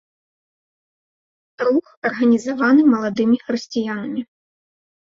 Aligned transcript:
Рух 1.67 1.87
арганізаваны 2.11 2.81
маладымі 2.97 3.37
хрысціянамі. 3.47 4.21